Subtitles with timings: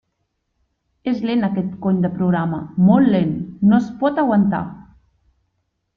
[1.11, 3.37] És lent aquest cony de programa, molt lent,
[3.73, 4.63] no es pot aguantar!